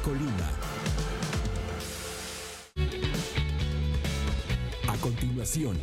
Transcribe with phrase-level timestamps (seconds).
[0.00, 0.48] Colima.
[4.88, 5.78] A continuación,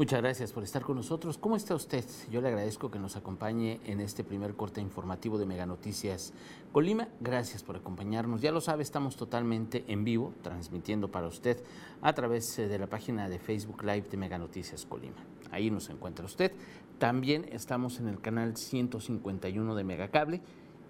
[0.00, 1.36] Muchas gracias por estar con nosotros.
[1.36, 2.06] ¿Cómo está usted?
[2.30, 6.32] Yo le agradezco que nos acompañe en este primer corte informativo de Mega Noticias
[6.72, 7.08] Colima.
[7.20, 8.40] Gracias por acompañarnos.
[8.40, 11.62] Ya lo sabe, estamos totalmente en vivo, transmitiendo para usted
[12.00, 15.18] a través eh, de la página de Facebook Live de Mega Noticias Colima.
[15.50, 16.52] Ahí nos encuentra usted.
[16.98, 20.40] También estamos en el canal 151 de Megacable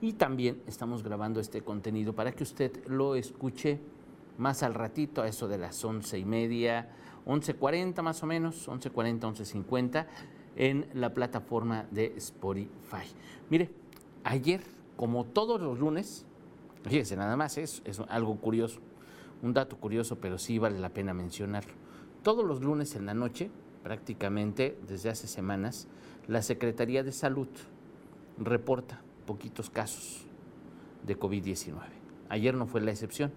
[0.01, 3.81] y también estamos grabando este contenido para que usted lo escuche
[4.39, 6.91] más al ratito, a eso de las once y media
[7.31, 10.07] 11.40 más o menos, 11.40, 11.50
[10.57, 13.07] en la plataforma de Spotify.
[13.49, 13.71] Mire,
[14.25, 14.63] ayer,
[14.97, 16.27] como todos los lunes,
[16.83, 18.81] fíjese, nada más es, es algo curioso,
[19.43, 21.73] un dato curioso, pero sí vale la pena mencionarlo.
[22.25, 23.49] Todos los lunes en la noche,
[23.85, 25.87] prácticamente desde hace semanas,
[26.27, 27.49] la Secretaría de Salud
[28.39, 30.27] reporta poquitos casos
[31.07, 31.77] de COVID-19.
[32.29, 33.33] Ayer no fue la excepción.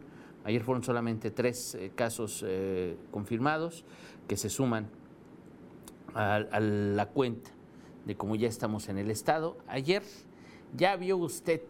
[0.45, 3.86] Ayer fueron solamente tres eh, casos eh, confirmados
[4.27, 4.89] que se suman
[6.13, 7.52] a, la cuenta
[8.05, 9.58] de cómo ya estamos en el estado.
[9.67, 10.03] Ayer
[10.75, 11.61] ya vio usted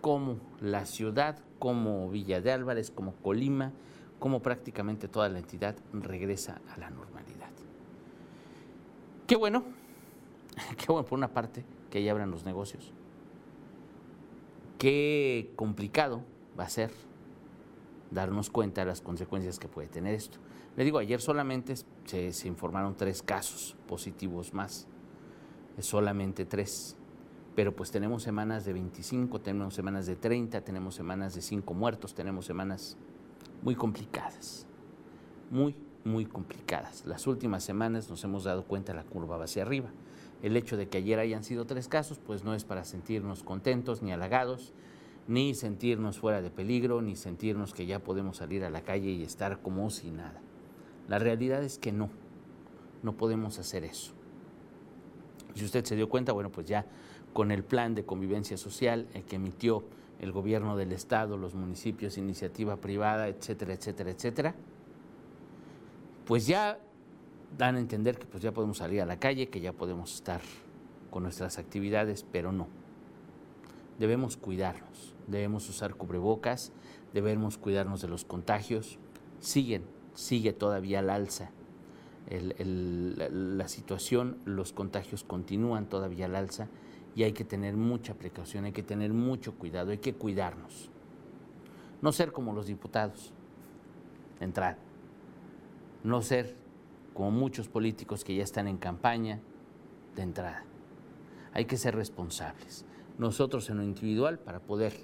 [0.00, 3.72] cómo la ciudad, como Villa de Álvarez, como Colima,
[4.18, 7.50] cómo prácticamente toda la entidad regresa a la normalidad.
[9.26, 9.64] Qué bueno,
[10.76, 12.92] qué bueno por una parte que ya abran los negocios.
[14.76, 16.22] Qué complicado
[16.58, 17.07] va a ser
[18.10, 20.38] darnos cuenta de las consecuencias que puede tener esto.
[20.76, 24.86] Le digo, ayer solamente se, informaron tres casos positivos más,
[25.80, 26.96] solamente tres,
[27.54, 32.14] pero pues tenemos semanas de 25, tenemos semanas de 30, tenemos semanas de 5 muertos,
[32.14, 32.96] tenemos semanas
[33.62, 34.66] muy complicadas,
[35.50, 37.04] muy, muy complicadas.
[37.06, 39.90] Las últimas semanas nos hemos dado cuenta la curva va hacia arriba.
[40.42, 44.02] El hecho de que ayer hayan sido tres casos, pues no es para sentirnos contentos
[44.02, 44.72] ni halagados,
[45.28, 49.22] ni sentirnos fuera de peligro, ni sentirnos que ya podemos salir a la calle y
[49.22, 50.40] estar como si nada.
[51.06, 52.08] La realidad es que no,
[53.02, 54.12] no podemos hacer eso.
[55.54, 56.86] Si usted se dio cuenta, bueno, pues ya
[57.34, 59.84] con el plan de convivencia social que emitió
[60.18, 64.54] el gobierno del estado, los municipios, iniciativa privada, etcétera, etcétera, etcétera,
[66.26, 66.78] pues ya
[67.56, 70.40] dan a entender que pues ya podemos salir a la calle, que ya podemos estar
[71.10, 72.66] con nuestras actividades, pero no.
[73.98, 76.72] Debemos cuidarnos debemos usar cubrebocas,
[77.12, 78.98] debemos cuidarnos de los contagios.
[79.40, 81.52] Siguen, sigue todavía al alza
[82.30, 86.68] la situación, los contagios continúan todavía al alza
[87.14, 90.90] y hay que tener mucha precaución, hay que tener mucho cuidado, hay que cuidarnos.
[92.02, 93.32] No ser como los diputados,
[94.40, 94.76] entrar.
[96.04, 96.54] No ser
[97.14, 99.40] como muchos políticos que ya están en campaña
[100.14, 100.64] de entrada.
[101.54, 102.84] Hay que ser responsables.
[103.18, 104.94] Nosotros en lo individual para poder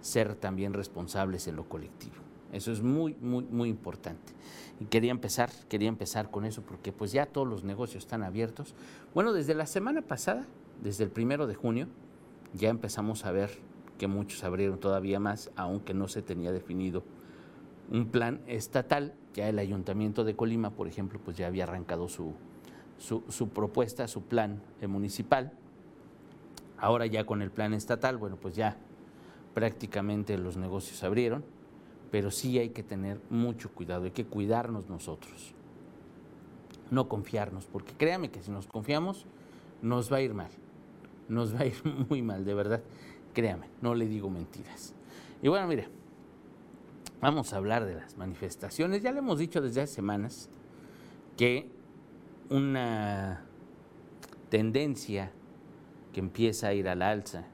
[0.00, 2.16] ser también responsables en lo colectivo.
[2.52, 4.32] Eso es muy, muy, muy importante.
[4.78, 8.74] Y quería empezar, quería empezar con eso porque pues ya todos los negocios están abiertos.
[9.14, 10.46] Bueno, desde la semana pasada,
[10.82, 11.88] desde el primero de junio,
[12.52, 13.50] ya empezamos a ver
[13.96, 17.04] que muchos abrieron todavía más, aunque no se tenía definido
[17.90, 19.14] un plan estatal.
[19.32, 22.34] Ya el Ayuntamiento de Colima, por ejemplo, pues ya había arrancado su,
[22.98, 25.52] su, su propuesta, su plan municipal.
[26.82, 28.76] Ahora ya con el plan estatal, bueno, pues ya
[29.54, 31.44] prácticamente los negocios abrieron,
[32.10, 35.54] pero sí hay que tener mucho cuidado, hay que cuidarnos nosotros,
[36.90, 39.26] no confiarnos, porque créame que si nos confiamos,
[39.80, 40.50] nos va a ir mal,
[41.28, 41.76] nos va a ir
[42.08, 42.82] muy mal, de verdad,
[43.32, 44.92] créame, no le digo mentiras.
[45.40, 45.86] Y bueno, mire,
[47.20, 50.50] vamos a hablar de las manifestaciones, ya le hemos dicho desde hace semanas
[51.36, 51.70] que
[52.50, 53.44] una
[54.50, 55.30] tendencia
[56.12, 57.46] que empieza a ir al alza,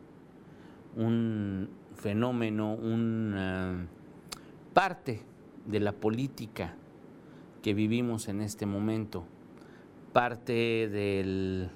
[0.96, 3.87] un fenómeno, una
[4.75, 5.22] parte
[5.66, 6.75] de la política
[7.62, 9.25] que vivimos en este momento,
[10.12, 11.70] parte del,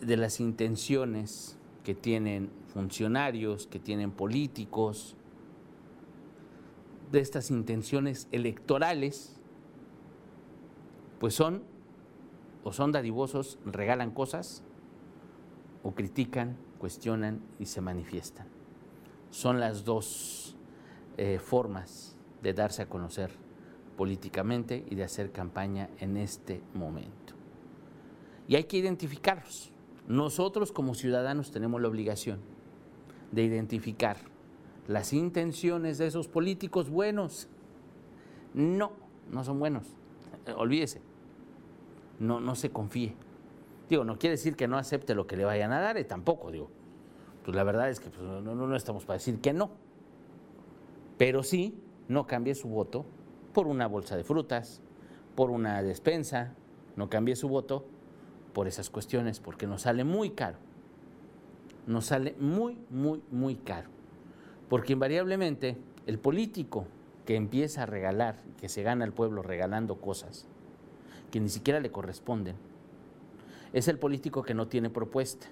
[0.00, 5.16] de las intenciones que tienen funcionarios, que tienen políticos,
[7.12, 9.36] de estas intenciones electorales,
[11.20, 11.62] pues son
[12.64, 14.64] o son dadivosos, regalan cosas,
[15.84, 18.54] o critican, cuestionan y se manifiestan
[19.34, 20.54] son las dos
[21.16, 23.32] eh, formas de darse a conocer
[23.96, 27.34] políticamente y de hacer campaña en este momento.
[28.46, 29.72] Y hay que identificarlos.
[30.06, 32.38] Nosotros como ciudadanos tenemos la obligación
[33.32, 34.18] de identificar
[34.86, 37.48] las intenciones de esos políticos buenos.
[38.52, 38.92] No,
[39.32, 39.84] no son buenos.
[40.46, 41.02] Eh, olvídese.
[42.20, 43.16] No, no se confíe.
[43.94, 46.50] Digo, no quiere decir que no acepte lo que le vayan a dar, eh, tampoco,
[46.50, 46.68] digo.
[47.44, 49.70] Pues la verdad es que pues, no, no, no estamos para decir que no.
[51.16, 53.06] Pero sí, no cambie su voto
[53.52, 54.82] por una bolsa de frutas,
[55.36, 56.54] por una despensa,
[56.96, 57.86] no cambie su voto
[58.52, 60.58] por esas cuestiones, porque nos sale muy caro.
[61.86, 63.90] Nos sale muy, muy, muy caro.
[64.68, 65.76] Porque invariablemente
[66.08, 66.88] el político
[67.26, 70.48] que empieza a regalar, que se gana al pueblo regalando cosas
[71.30, 72.56] que ni siquiera le corresponden,
[73.74, 75.48] es el político que no tiene propuesta.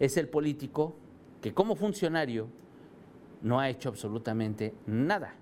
[0.00, 0.96] Es el político
[1.42, 2.48] que como funcionario
[3.42, 5.34] no ha hecho absolutamente nada.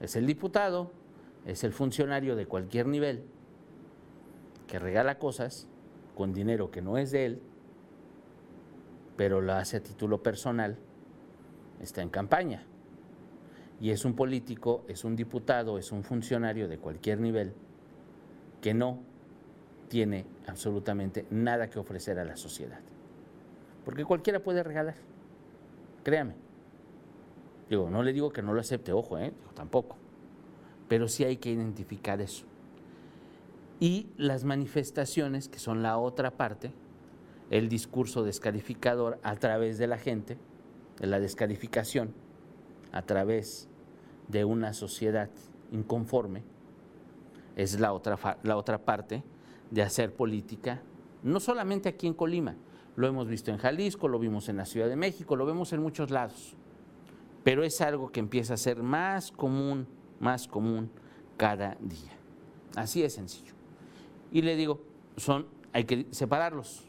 [0.00, 0.92] Es el diputado,
[1.44, 3.24] es el funcionario de cualquier nivel
[4.68, 5.66] que regala cosas
[6.14, 7.42] con dinero que no es de él,
[9.16, 10.78] pero lo hace a título personal,
[11.80, 12.62] está en campaña.
[13.80, 17.52] Y es un político, es un diputado, es un funcionario de cualquier nivel
[18.60, 19.00] que no
[19.88, 22.80] tiene absolutamente nada que ofrecer a la sociedad.
[23.84, 24.94] Porque cualquiera puede regalar,
[26.04, 26.34] créame.
[27.68, 29.32] Digo, no le digo que no lo acepte, ojo, ¿eh?
[29.54, 29.96] tampoco.
[30.88, 32.44] Pero sí hay que identificar eso.
[33.80, 36.72] Y las manifestaciones, que son la otra parte,
[37.50, 40.38] el discurso descalificador a través de la gente,
[40.98, 42.12] de la descalificación,
[42.92, 43.68] a través
[44.28, 45.30] de una sociedad
[45.70, 46.42] inconforme,
[47.56, 49.22] es la otra, la otra parte
[49.70, 50.82] de hacer política,
[51.22, 52.56] no solamente aquí en Colima,
[52.96, 55.82] lo hemos visto en Jalisco, lo vimos en la Ciudad de México, lo vemos en
[55.82, 56.56] muchos lados,
[57.44, 59.86] pero es algo que empieza a ser más común,
[60.20, 60.90] más común
[61.36, 62.16] cada día.
[62.74, 63.52] Así es sencillo.
[64.30, 64.80] Y le digo,
[65.16, 66.84] son, hay que separarlos.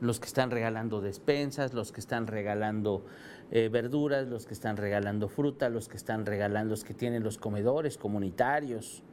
[0.00, 3.04] Los que están regalando despensas, los que están regalando
[3.50, 7.38] eh, verduras, los que están regalando fruta, los que están regalando, los que tienen los
[7.38, 9.04] comedores comunitarios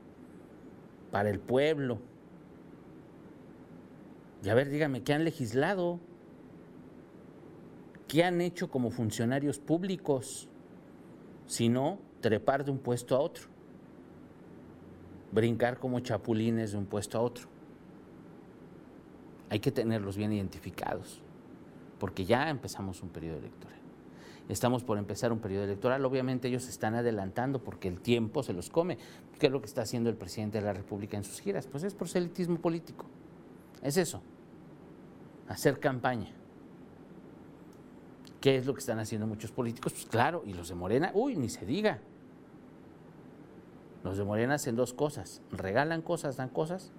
[1.11, 2.00] para el pueblo.
[4.44, 6.00] Y a ver, dígame, ¿qué han legislado?
[8.07, 10.47] ¿Qué han hecho como funcionarios públicos?
[11.45, 13.50] Si no, trepar de un puesto a otro
[15.31, 17.47] brincar como chapulines de un puesto a otro.
[19.50, 21.21] Hay que tenerlos bien identificados,
[22.00, 23.78] porque ya empezamos un periodo electoral.
[24.50, 28.51] Estamos por empezar un periodo electoral, obviamente ellos se están adelantando porque el tiempo se
[28.51, 28.98] los come.
[29.40, 31.68] ¿Qué es lo que está haciendo el presidente de la República en sus giras?
[31.68, 33.06] Pues es proselitismo político.
[33.84, 34.24] Es eso,
[35.48, 36.31] hacer campaña.
[38.42, 39.94] ¿Qué es lo que están haciendo muchos políticos?
[39.94, 42.00] Pues claro, y los de Morena, uy, ni se diga.
[44.04, 46.92] Los de Morena hacen dos cosas, regalan cosas, dan cosas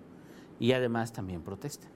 [0.61, 1.91] y además también protestan.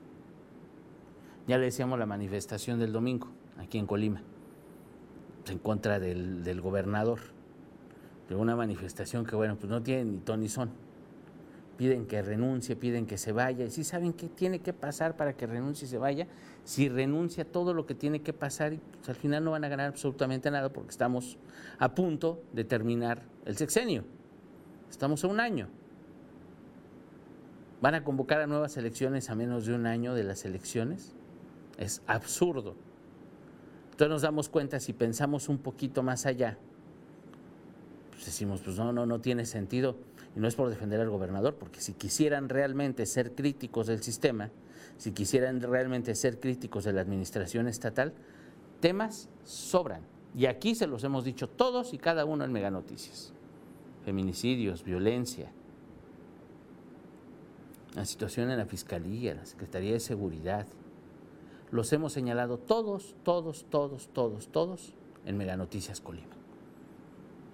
[1.46, 3.28] Ya le decíamos la manifestación del domingo
[3.58, 4.22] aquí en Colima,
[5.48, 7.20] en contra del, gobernador.
[8.28, 10.70] De una manifestación que, bueno, pues no tiene ni ton ni son.
[11.76, 13.64] Piden que renuncie, piden que se vaya.
[13.64, 16.26] Y si saben qué tiene que pasar para que renuncie y se vaya,
[16.62, 19.88] si renuncia todo lo que tiene que pasar, pues al final no van a ganar
[19.88, 21.36] absolutamente nada porque estamos
[21.78, 24.04] a punto de terminar el sexenio.
[24.88, 25.68] Estamos a un año.
[27.82, 31.12] ¿Van a convocar a nuevas elecciones a menos de un año de las elecciones?
[31.76, 32.76] Es absurdo.
[33.94, 36.58] Entonces nos damos cuenta, si pensamos un poquito más allá,
[38.10, 39.96] pues decimos, pues no, no, no tiene sentido.
[40.36, 44.50] Y no es por defender al gobernador, porque si quisieran realmente ser críticos del sistema,
[44.96, 48.12] si quisieran realmente ser críticos de la administración estatal,
[48.80, 50.02] temas sobran.
[50.34, 53.32] Y aquí se los hemos dicho todos y cada uno en Mega Noticias
[54.04, 55.50] feminicidios, violencia,
[57.94, 60.66] la situación en la Fiscalía, la Secretaría de Seguridad.
[61.74, 64.94] Los hemos señalado todos, todos, todos, todos, todos
[65.26, 66.36] en Mega Noticias Colima.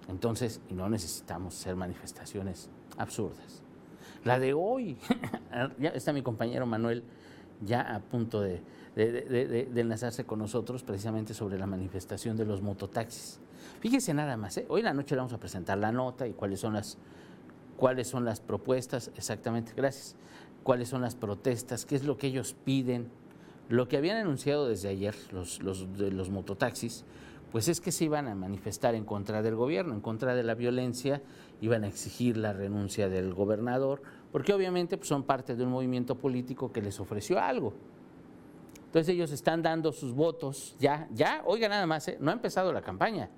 [0.09, 3.63] Entonces, no necesitamos hacer manifestaciones absurdas.
[4.23, 4.95] La de hoy,
[5.79, 7.03] ya está mi compañero Manuel
[7.65, 8.61] ya a punto de,
[8.95, 13.39] enlazarse con nosotros precisamente sobre la manifestación de los mototaxis.
[13.79, 14.67] Fíjese nada más, ¿eh?
[14.69, 16.99] hoy en la noche le vamos a presentar la nota y cuáles son las,
[17.75, 20.15] cuáles son las propuestas, exactamente, gracias,
[20.61, 23.09] cuáles son las protestas, qué es lo que ellos piden.
[23.71, 27.05] Lo que habían anunciado desde ayer los, los, mototaxis,
[27.53, 30.55] pues es que se iban a manifestar en contra del gobierno, en contra de la
[30.55, 31.21] violencia,
[31.61, 34.01] iban a exigir la renuncia del gobernador,
[34.33, 37.73] porque obviamente pues, son parte de un movimiento político que les ofreció algo.
[38.87, 42.17] Entonces ellos están dando sus votos, ya, ya, oiga nada más, ¿eh?
[42.19, 43.29] no ha empezado la campaña,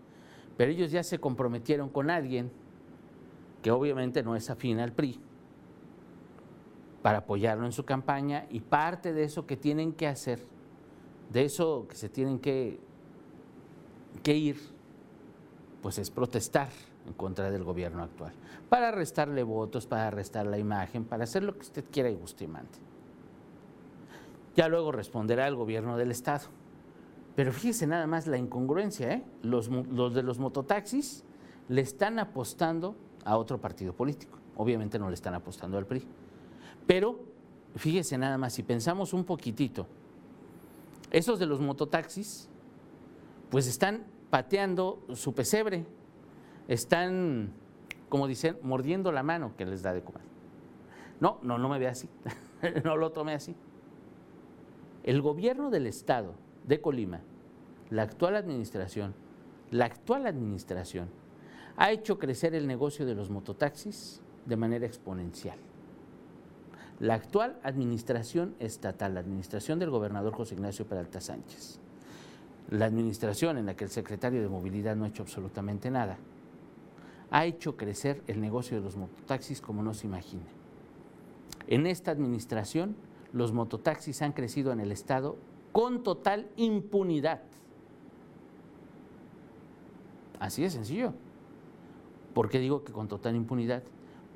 [0.58, 2.52] pero ellos ya se comprometieron con alguien
[3.62, 5.20] que obviamente no es afín al PRI
[7.04, 10.40] para apoyarlo en su campaña y parte de eso que tienen que hacer,
[11.32, 12.80] de eso que se tienen que,
[14.26, 14.58] ir,
[15.82, 16.70] pues es protestar
[17.06, 18.32] en contra del gobierno actual,
[18.70, 22.46] para restarle votos, para restar la imagen, para hacer lo que usted quiera y guste
[22.46, 22.80] y mande.
[24.56, 26.48] Ya luego responderá el gobierno del Estado.
[27.36, 29.24] Pero fíjese nada más la incongruencia, ¿eh?
[29.42, 29.68] los
[30.14, 31.26] de los mototaxis
[31.68, 32.96] le están apostando
[33.26, 34.38] a otro partido político.
[34.56, 36.08] Obviamente no le están apostando al PRI.
[36.88, 37.20] Pero
[37.76, 39.88] fíjese nada más, si pensamos un poquitito,
[41.12, 42.50] esos de los mototaxis,
[43.50, 45.86] pues están pateando su pesebre,
[46.68, 47.52] están,
[48.10, 50.24] como dicen, mordiendo la mano que les da de comer.
[51.20, 52.10] No, no, no me ve así,
[52.84, 53.56] no lo tome así.
[55.04, 56.34] El gobierno del Estado
[56.66, 57.22] de Colima,
[57.90, 59.14] la actual administración,
[59.70, 61.10] la actual administración,
[61.78, 65.58] ha hecho crecer el negocio de los mototaxis de manera exponencial.
[67.00, 71.80] La actual administración estatal, la administración del gobernador José Ignacio Peralta Sánchez,
[72.70, 76.18] la administración en la que el secretario de Movilidad no ha hecho absolutamente nada,
[77.32, 80.46] ha hecho crecer el negocio de los mototaxis como no se imagina.
[81.68, 82.96] En esta administración,
[83.32, 85.36] los mototaxis han crecido en el Estado
[85.72, 87.42] con total impunidad.
[90.40, 91.14] Así de sencillo.
[92.34, 93.84] ¿Por qué digo que con total impunidad?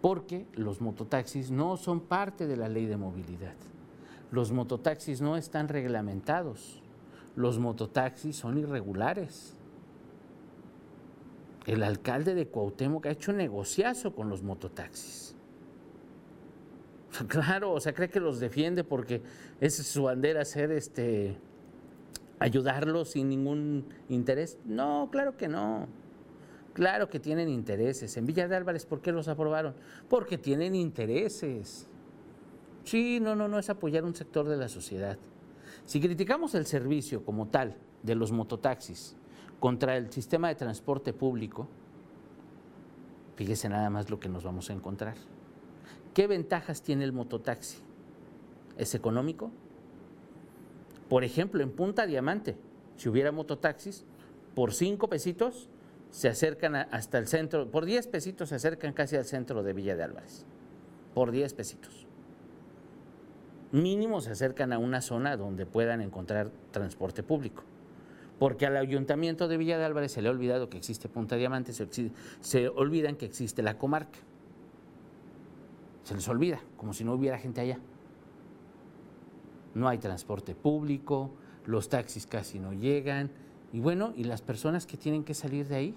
[0.02, 3.56] Porque los mototaxis no son parte de la ley de movilidad.
[4.32, 6.82] Los mototaxis no están reglamentados.
[7.36, 9.56] Los mototaxis son irregulares.
[11.66, 15.36] El alcalde de Cuauhtémoc ha hecho negociazo con los mototaxis.
[17.28, 19.24] Claro, o sea, cree que los defiende porque
[19.60, 21.38] es su bandera ser este
[22.40, 24.58] ayudarlos sin ningún interés.
[24.66, 25.88] No, claro que no.
[26.78, 28.18] Claro que tienen intereses.
[28.18, 29.74] En Villa de Álvarez, ¿por qué los aprobaron?
[30.08, 31.88] Porque tienen intereses.
[32.84, 35.18] Sí, no, no, no es apoyar un sector de la sociedad.
[35.86, 39.16] Si criticamos el servicio como tal de los mototaxis
[39.60, 41.68] contra el sistema de transporte público,
[43.38, 45.16] fíjese nada más lo que nos vamos a encontrar.
[46.14, 47.80] ¿Qué ventajas tiene el mototaxi?
[48.78, 49.50] ¿Es económico?
[51.10, 52.56] Por ejemplo, en Punta Diamante,
[52.98, 54.06] si hubiera mototaxis,
[54.54, 55.70] por cinco pesitos
[56.12, 59.96] se acercan hasta el centro, por 10 pesitos se acercan casi al centro de Villa
[59.96, 60.46] de Álvarez,
[61.14, 62.08] por 10 pesitos.
[63.72, 67.64] Mínimo se acercan a una zona donde puedan encontrar transporte público.
[68.40, 71.74] Porque al ayuntamiento de Villa de Álvarez se le ha olvidado que existe Punta Diamante,
[71.74, 71.88] se,
[72.40, 74.20] se olvidan que existe la comarca.
[76.04, 77.80] Se les olvida, como si no hubiera gente allá.
[79.74, 81.32] No hay transporte público,
[81.66, 83.32] los taxis casi no llegan,
[83.74, 85.96] y bueno, ¿y las personas que tienen que salir de ahí?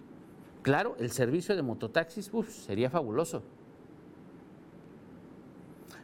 [0.63, 3.43] Claro, el servicio de mototaxis sería fabuloso.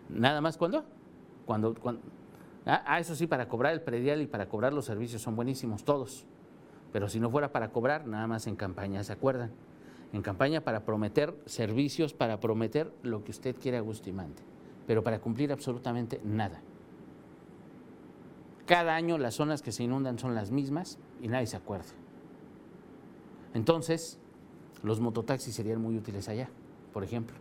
[0.09, 0.85] Nada más cuando,
[1.45, 1.75] cuando,
[2.65, 5.85] ah, ah, eso sí, para cobrar el predial y para cobrar los servicios son buenísimos
[5.85, 6.25] todos.
[6.93, 9.51] Pero si no fuera para cobrar, nada más en campaña, ¿se acuerdan?
[10.13, 14.43] En campaña para prometer servicios, para prometer lo que usted quiera mande,
[14.87, 16.63] pero para cumplir absolutamente nada.
[18.65, 21.89] Cada año las zonas que se inundan son las mismas y nadie se acuerda.
[23.53, 24.21] Entonces,
[24.85, 26.49] los mototaxis serían muy útiles allá,
[26.93, 27.37] por ejemplo.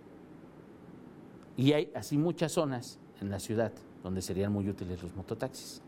[1.56, 5.84] Y hay así muchas zonas en la ciudad donde serían muy útiles los mototaxis.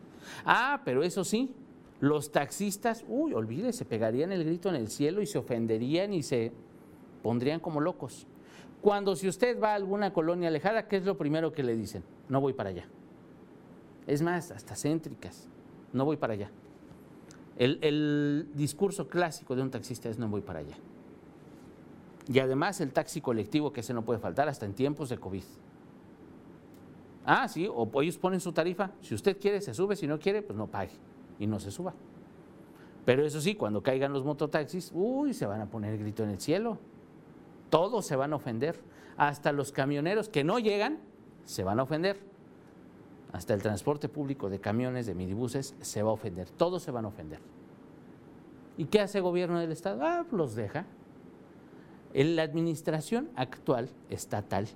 [0.45, 1.51] Ah, pero eso sí,
[1.99, 6.51] los taxistas, uy, olvídese, pegarían el grito en el cielo y se ofenderían y se
[7.23, 8.27] pondrían como locos.
[8.81, 12.03] Cuando si usted va a alguna colonia alejada, ¿qué es lo primero que le dicen?
[12.29, 12.87] No voy para allá
[14.07, 15.47] es más, hasta céntricas,
[15.91, 16.49] no voy para allá.
[17.57, 20.75] El, discurso clásico de un taxista es no voy para allá.
[22.27, 25.43] Y además el taxi colectivo, que ese no puede faltar hasta en tiempos de COVID.
[27.25, 30.41] Ah, sí, o ellos ponen su tarifa, si usted quiere se sube, si no quiere,
[30.41, 30.93] pues no pague
[31.39, 31.93] y no se suba.
[33.05, 36.29] Pero eso sí, cuando caigan los mototaxis, uy, se van a poner el grito en
[36.29, 36.77] el cielo.
[37.69, 38.79] Todos se van a ofender.
[39.15, 40.99] Hasta los camioneros que no llegan
[41.45, 42.19] se van a ofender
[43.33, 46.49] hasta el transporte público de camiones, de minibuses, se va a ofender.
[46.49, 47.39] Todos se van a ofender.
[48.77, 50.03] ¿Y qué hace el gobierno del Estado?
[50.03, 50.85] Ah, los deja.
[52.13, 54.67] La administración actual, estatal,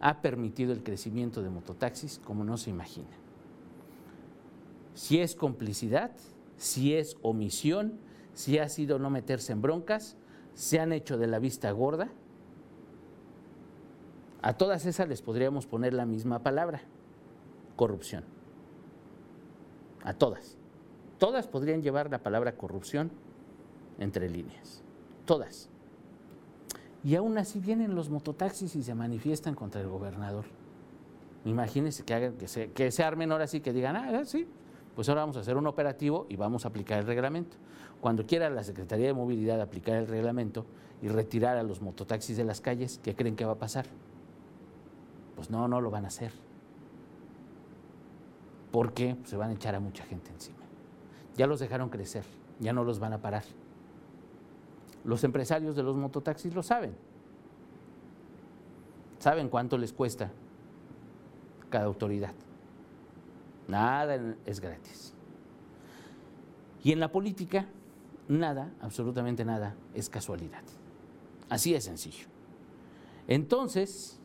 [0.00, 3.08] ha permitido el crecimiento de mototaxis como no se imagina.
[4.94, 6.12] Si es complicidad,
[6.56, 7.98] si es omisión,
[8.32, 10.16] si ha sido no meterse en broncas,
[10.54, 12.08] se han hecho de la vista gorda.
[14.42, 16.82] A todas esas les podríamos poner la misma palabra,
[17.76, 18.24] corrupción.
[20.02, 20.56] A todas.
[21.18, 23.10] Todas podrían llevar la palabra corrupción
[23.98, 24.82] entre líneas.
[25.24, 25.68] Todas.
[27.04, 30.44] Y aún así vienen los mototaxis y se manifiestan contra el gobernador.
[31.44, 34.48] Imagínense que, hagan, que, se, que se armen ahora sí, que digan, ah, sí,
[34.94, 37.56] Pues ahora vamos a hacer un operativo y vamos a aplicar el reglamento.
[38.00, 40.66] Cuando quiera la Secretaría de Movilidad aplicar el reglamento
[41.00, 43.86] y retirar a los mototaxis de las calles, ¿qué creen que va a pasar?
[45.36, 46.32] Pues no, no lo van a hacer.
[48.70, 50.58] Porque se van a echar a mucha gente encima.
[51.36, 52.24] Ya los dejaron crecer,
[52.60, 53.44] ya no los van a parar.
[55.04, 56.94] Los empresarios de los mototaxis lo saben.
[59.18, 60.30] Saben cuánto les cuesta
[61.70, 62.34] cada autoridad.
[63.68, 65.14] Nada es gratis.
[66.82, 67.66] Y en la política,
[68.28, 70.62] nada, absolutamente nada, es casualidad.
[71.48, 72.26] Así de sencillo.
[73.28, 74.20] Entonces,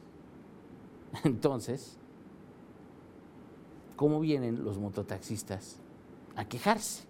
[1.23, 1.97] entonces,
[4.01, 5.77] ¿cómo vienen los mototaxistas
[6.35, 7.03] a quejarse?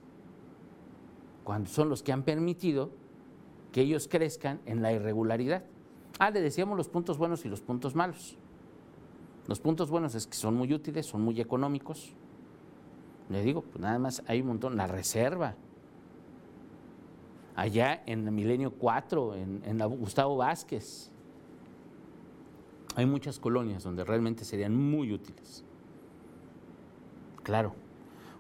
[1.46, 2.90] Cuando son los que han permitido
[3.72, 5.64] que ellos crezcan en la irregularidad.
[6.20, 8.36] Ah, le decíamos los puntos buenos y los puntos malos.
[9.48, 12.12] Los puntos buenos es que son muy útiles, son muy económicos.
[13.30, 14.76] Le digo, pues nada más hay un montón.
[14.76, 15.56] La reserva.
[17.56, 21.10] Allá en el Milenio 4, en, Gustavo Vázquez.
[22.96, 25.64] Hay muchas colonias donde realmente serían muy útiles.
[27.44, 27.74] Claro.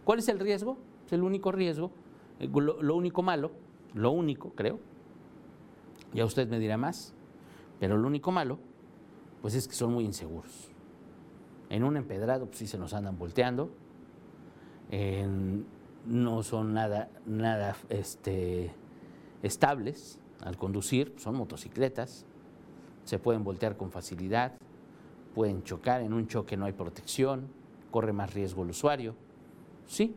[0.04, 0.78] ¿Cuál es el riesgo?
[1.06, 1.92] Es el único riesgo,
[2.40, 3.52] eh, lo, único malo,
[3.94, 4.80] lo único, creo.
[6.14, 7.14] Ya usted me dirá más.
[7.80, 8.60] Pero lo único malo,
[9.42, 10.70] pues es que son muy inseguros.
[11.70, 13.72] En un empedrado, pues sí se nos andan volteando.
[16.06, 18.72] no son nada, nada este,
[19.42, 22.26] estables al conducir, son motocicletas,
[23.04, 24.54] se pueden voltear con facilidad,
[25.34, 27.48] pueden chocar, en un choque no hay protección,
[27.92, 29.16] corre más riesgo el usuario.
[29.86, 30.16] Sí,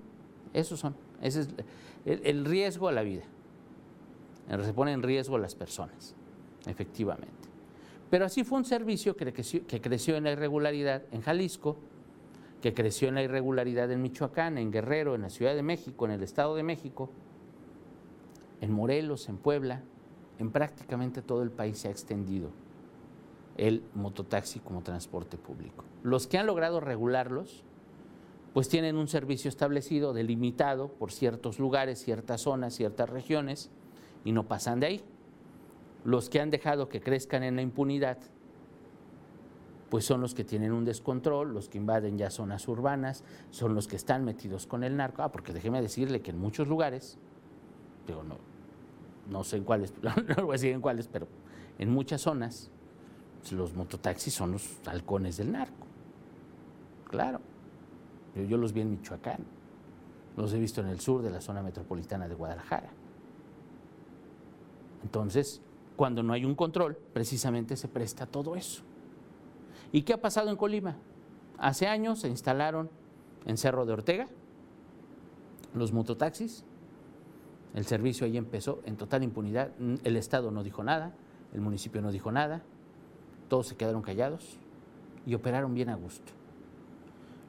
[0.52, 1.48] esos son, ese es
[2.06, 3.24] el, riesgo a la vida.
[4.48, 6.14] Se pone en riesgo a las personas,
[6.66, 7.34] efectivamente.
[8.10, 11.76] Pero así fue un servicio que creció, que creció en la irregularidad en Jalisco,
[12.62, 16.12] que creció en la irregularidad en Michoacán, en Guerrero, en la Ciudad de México, en
[16.12, 17.10] el Estado de México,
[18.60, 19.82] en Morelos, en Puebla,
[20.38, 22.50] en prácticamente todo el país se ha extendido
[23.56, 25.84] el mototaxi como transporte público.
[26.02, 27.64] Los que han logrado regularlos,
[28.52, 33.70] pues tienen un servicio establecido, delimitado por ciertos lugares, ciertas zonas, ciertas regiones,
[34.24, 35.04] y no pasan de ahí.
[36.04, 38.18] Los que han dejado que crezcan en la impunidad,
[39.90, 43.86] pues son los que tienen un descontrol, los que invaden ya zonas urbanas, son los
[43.86, 45.22] que están metidos con el narco.
[45.22, 47.18] Ah, porque déjeme decirle que en muchos lugares,
[48.06, 48.38] digo, no,
[49.30, 51.28] no sé en cuáles, no voy a decir en cuáles, pero
[51.78, 52.70] en muchas zonas,
[53.52, 55.87] los mototaxis son los halcones del narco.
[57.09, 57.40] Claro.
[58.48, 59.44] Yo, los vi en Michoacán,
[60.37, 62.90] los he visto en el sur de la zona metropolitana de Guadalajara.
[65.04, 65.61] Entonces,
[65.94, 68.83] cuando no hay un control, precisamente se presta todo eso.
[69.92, 70.96] ¿Y qué ha pasado en Colima?
[71.59, 72.90] Hace años se instalaron
[73.46, 74.26] en Cerro de Ortega
[75.74, 76.64] los mototaxis.
[77.74, 79.70] El servicio ahí empezó en total impunidad.
[80.02, 81.12] El Estado no dijo nada,
[81.52, 82.62] el municipio no dijo nada,
[83.54, 84.58] todos se quedaron callados
[85.24, 86.32] y operaron bien a gusto.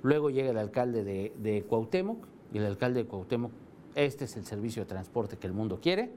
[0.03, 3.51] Luego llega el alcalde de, de Cuauhtémoc y el alcalde de Cuauhtémoc,
[3.95, 6.11] este es el servicio de transporte que el mundo quiere,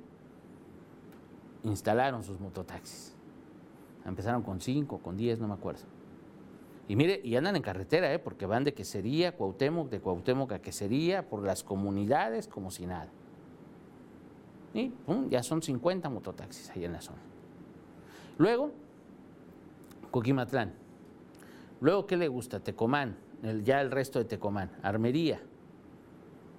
[1.62, 3.14] instalaron sus mototaxis.
[4.04, 5.84] Empezaron con cinco, con diez, no me acuerdo.
[6.86, 8.18] Y mire, y andan en carretera, ¿eh?
[8.18, 13.08] porque van de Quesería, Cuauhtémoc, de Cuauhtémoc a Quesería, por las comunidades como si nada.
[14.74, 14.92] Y
[15.30, 17.22] ya son 50 mototaxis ahí en la zona.
[18.36, 18.70] Luego,
[20.10, 20.74] Coquimatlán.
[21.80, 22.60] Luego, ¿qué le gusta?
[22.60, 23.16] Tecomán,
[23.62, 24.70] ya el resto de Tecomán.
[24.82, 25.40] Armería,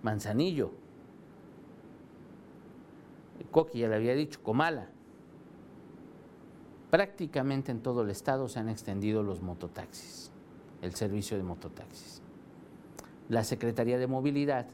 [0.01, 0.71] Manzanillo,
[3.51, 4.89] Coqui ya le había dicho, Comala.
[6.89, 10.31] Prácticamente en todo el estado se han extendido los mototaxis,
[10.81, 12.21] el servicio de mototaxis.
[13.27, 14.67] La Secretaría de Movilidad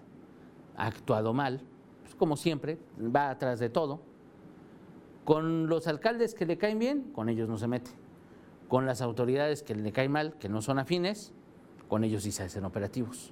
[0.77, 1.61] ha actuado mal,
[2.03, 3.99] pues, como siempre, va atrás de todo.
[5.25, 7.91] Con los alcaldes que le caen bien, con ellos no se mete.
[8.75, 11.31] Con las autoridades que le caen mal, que no son afines,
[11.88, 13.31] con ellos sí se hacen operativos.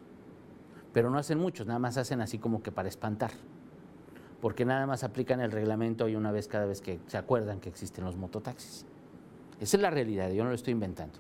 [0.93, 3.32] Pero no hacen muchos, nada más hacen así como que para espantar
[4.39, 7.67] porque nada más aplican el reglamento y una vez cada vez que se acuerdan que
[7.67, 8.86] existen los mototaxis.
[9.60, 11.19] Esa es la realidad, yo no lo estoy inventando.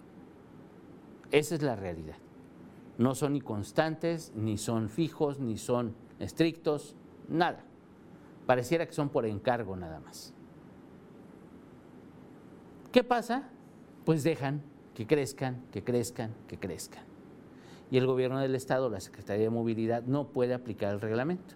[1.29, 2.15] Esa es la realidad.
[2.97, 6.95] No son ni constantes, ni son fijos, ni son estrictos,
[7.27, 7.65] nada.
[8.45, 10.33] Pareciera que son por encargo nada más.
[12.93, 13.49] ¿Qué pasa?
[14.05, 14.61] Pues dejan
[14.93, 17.03] que crezcan, que crezcan, que crezcan.
[17.89, 21.55] Y el gobierno del Estado, la Secretaría de Movilidad, no puede aplicar el reglamento.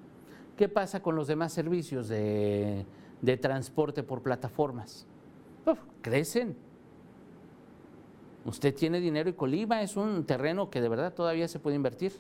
[0.55, 2.85] ¿Qué pasa con los demás servicios de,
[3.41, 5.05] transporte por plataformas?
[6.01, 6.55] crecen.
[8.45, 12.13] Usted tiene dinero y Colima es un terreno que de verdad todavía se puede invertir.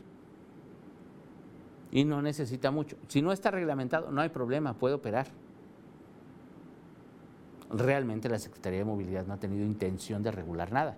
[1.89, 2.97] y no necesita mucho.
[3.07, 5.27] Si no está reglamentado, no hay problema, puede operar.
[7.69, 10.97] Realmente la Secretaría de Movilidad no ha tenido intención de regular nada.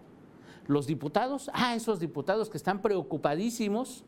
[0.68, 4.04] Los diputados, ah, esos diputados que están preocupadísimos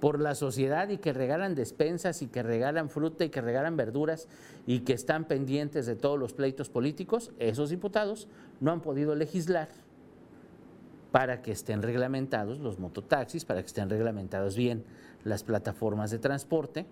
[0.00, 4.28] por la sociedad y que regalan despensas y que regalan fruta y que regalan verduras
[4.66, 8.26] y que están pendientes de todos los pleitos políticos, esos diputados
[8.60, 9.68] no han podido legislar
[11.12, 14.84] para que estén reglamentados los mototaxis, para que estén reglamentados bien
[15.24, 16.86] las plataformas de transporte.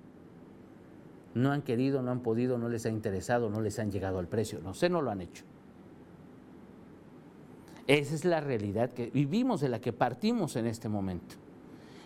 [1.34, 4.28] No han querido, no han podido, no les ha interesado, no les han llegado al
[4.28, 4.60] precio.
[4.62, 5.44] No sé, no lo han hecho.
[7.86, 11.36] Esa es la realidad que vivimos, de la que partimos en este momento.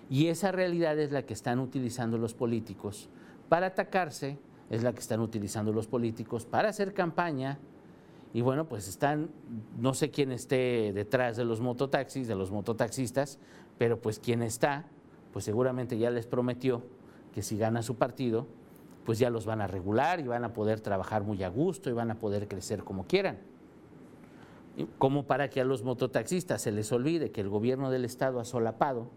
[0.09, 3.09] Y esa realidad es la que están utilizando los políticos
[3.49, 4.39] para atacarse,
[4.71, 7.59] es la que están utilizando los políticos para hacer campaña.
[8.33, 9.31] Y bueno, pues están,
[9.79, 13.39] no sé quién esté detrás de los mototaxis, de los mototaxistas,
[13.77, 14.87] pero pues quien está,
[15.33, 16.83] pues seguramente ya les prometió
[17.33, 18.47] que si gana su partido,
[19.05, 21.93] pues ya los van a regular y van a poder trabajar muy a gusto y
[21.93, 23.39] van a poder crecer como quieran.
[24.99, 28.45] Como para que a los mototaxistas se les olvide que el gobierno del Estado ha
[28.45, 29.11] solapado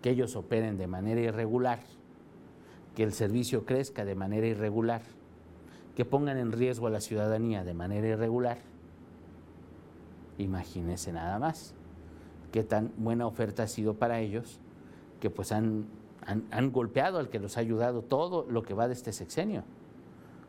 [0.00, 1.80] que ellos operen de manera irregular,
[2.94, 5.02] que el servicio crezca de manera irregular,
[5.96, 8.58] que pongan en riesgo a la ciudadanía de manera irregular.
[10.38, 11.74] Imagínense nada más
[12.52, 14.60] qué tan buena oferta ha sido para ellos,
[15.20, 15.86] que pues han,
[16.26, 19.64] han, golpeado al que los ha ayudado todo lo que va de este sexenio.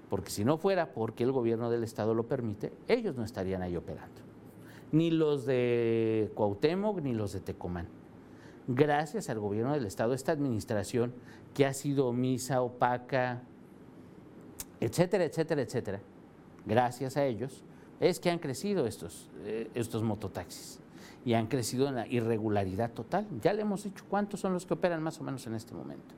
[0.09, 3.75] Porque si no fuera porque el gobierno del Estado lo permite, ellos no estarían ahí
[3.75, 4.21] operando.
[4.91, 7.87] Ni los de Cuauhtémoc, ni los de Tecomán
[8.67, 11.13] gracias al gobierno del Estado, esta administración
[11.53, 13.41] que ha sido omisa, opaca,
[14.79, 15.99] etcétera, etcétera, etcétera,
[16.65, 17.63] gracias a ellos,
[17.99, 20.79] es que han crecido estos, eh, estos mototaxis
[21.25, 23.27] y han crecido en la irregularidad total.
[23.41, 26.13] Ya le hemos dicho cuántos son los que operan más o menos en este momento.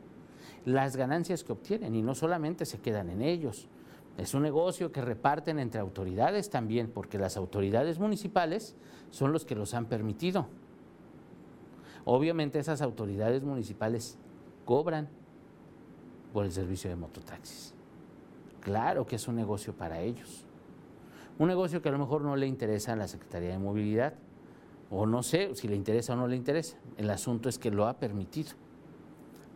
[0.66, 3.70] Las ganancias que obtienen y no solamente se quedan en ellos.
[4.18, 8.76] Es un negocio que reparten entre autoridades también, porque las autoridades municipales
[9.10, 10.48] son los que los han permitido.
[12.04, 14.18] Obviamente esas autoridades municipales
[14.66, 15.08] cobran
[16.34, 17.74] por el servicio de mototaxis.
[18.60, 20.44] Claro que es un negocio para ellos.
[21.40, 24.16] Un negocio que a lo mejor no le interesa a la Secretaría de Movilidad,
[24.90, 26.78] o no sé si le interesa o no le interesa.
[26.98, 28.52] El asunto es que lo ha permitido.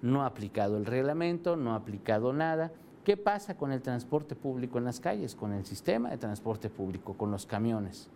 [0.01, 2.71] No ha aplicado el reglamento, no ha aplicado nada.
[3.03, 7.15] ¿Qué pasa con el transporte público en las calles, con el sistema de transporte público,
[7.15, 8.09] con los camiones,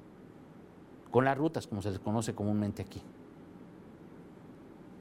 [1.11, 3.01] con las rutas, como se les conoce comúnmente aquí?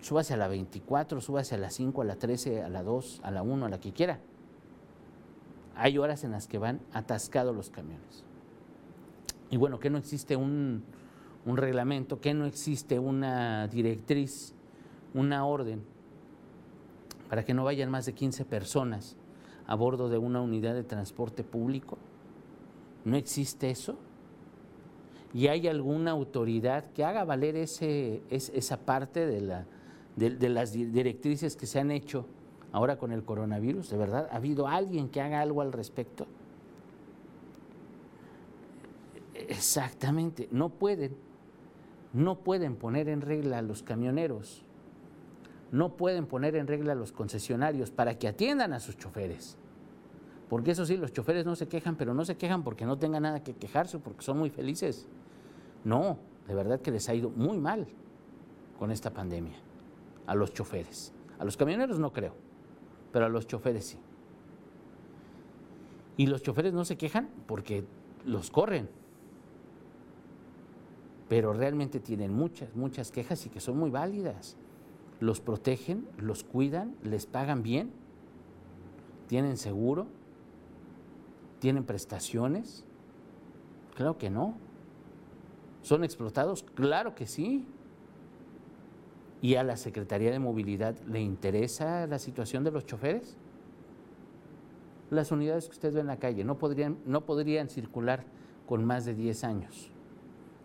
[0.05, 3.31] súbase a la 24, súbase a la 5, a la 13, a la 2, a
[3.31, 4.21] la 1, a la que quiera.
[5.77, 8.23] Hay horas en las que van atascados los camiones.
[9.51, 10.85] Y bueno, que no existe un,
[11.47, 14.55] un reglamento, que no existe una directriz,
[15.13, 15.83] una orden
[17.29, 19.17] para que no vayan más de 15 personas
[19.67, 21.99] a bordo de una unidad de transporte público.
[23.05, 23.97] ¿No existe eso?
[25.33, 29.65] ¿Y hay alguna autoridad que haga valer ese, esa parte de
[30.17, 32.27] de, las directrices que se han hecho
[32.73, 33.91] ahora con el coronavirus?
[33.91, 36.27] ¿De verdad ha habido alguien que haga algo al respecto?
[39.35, 41.17] Exactamente, no pueden,
[42.15, 44.65] no pueden poner en regla a los camioneros,
[45.73, 49.59] no pueden poner en regla a los concesionarios para que atiendan a sus choferes.
[50.49, 53.25] Porque eso sí, los choferes no se quejan, pero no se quejan porque no tengan
[53.25, 55.09] nada que quejarse, porque son muy felices.
[55.83, 57.89] No, de verdad que les ha ido muy mal
[58.79, 59.57] con esta pandemia
[60.27, 61.13] a los choferes.
[61.41, 62.35] A los camioneros no creo,
[63.13, 63.99] pero a los choferes sí.
[66.17, 67.85] Y los choferes no se quejan porque
[68.25, 68.89] los corren,
[71.29, 74.57] pero realmente tienen muchas, muchas quejas y que son muy válidas.
[75.21, 77.93] Los protegen, los cuidan, les pagan bien,
[79.27, 80.07] tienen seguro,
[81.61, 82.85] tienen prestaciones.
[83.95, 84.55] Claro que no.
[85.83, 86.63] ¿Son explotados?
[86.63, 87.67] Claro que sí.
[89.41, 93.37] ¿Y a la Secretaría de Movilidad le interesa la situación de los choferes?
[95.11, 98.25] Las unidades que usted ve en la calle no podrían, no podrían circular
[98.67, 99.91] con más de 10 años,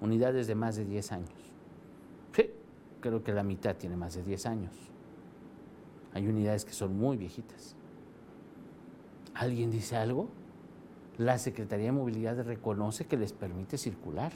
[0.02, 1.54] unidades de más de 10 años.
[2.36, 2.50] Sí,
[3.02, 4.74] creo que la mitad tiene más de 10 años.
[6.14, 7.76] Hay unidades que son muy viejitas.
[9.34, 10.30] ¿Alguien dice algo?
[11.18, 14.32] La Secretaría de Movilidad reconoce que les permite circular.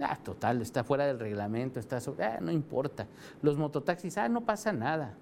[0.00, 3.08] Ah, total, está fuera del reglamento, está sobre, ah, no importa.
[3.42, 5.14] Los mototaxis, ah, no pasa nada.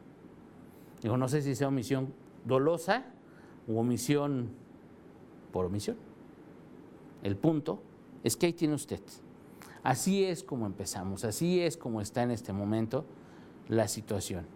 [1.03, 2.13] Digo, no sé si sea omisión
[2.45, 3.05] dolosa
[3.67, 4.51] o omisión
[5.53, 5.97] por omisión.
[7.23, 7.81] El punto
[8.27, 9.01] es que ahí tiene usted.
[9.85, 13.05] Así es como empezamos, así es como está en este momento
[13.69, 14.47] la situación.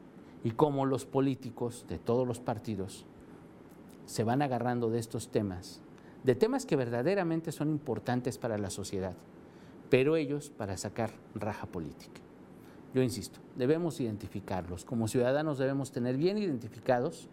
[0.43, 3.05] y cómo los políticos de todos los partidos
[4.07, 5.83] se van agarrando de estos temas,
[6.25, 9.15] de temas que verdaderamente son importantes para la sociedad,
[9.91, 12.23] pero ellos para sacar raja política.
[12.95, 14.87] Yo insisto, debemos identificarlos.
[14.87, 17.29] Como ciudadanos debemos tener bien identificados